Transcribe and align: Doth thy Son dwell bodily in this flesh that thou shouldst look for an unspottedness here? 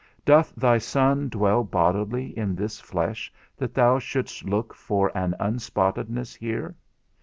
Doth 0.25 0.51
thy 0.55 0.79
Son 0.79 1.29
dwell 1.29 1.63
bodily 1.63 2.35
in 2.35 2.55
this 2.55 2.79
flesh 2.79 3.31
that 3.55 3.75
thou 3.75 3.99
shouldst 3.99 4.43
look 4.43 4.73
for 4.73 5.15
an 5.15 5.35
unspottedness 5.39 6.33
here? 6.33 6.73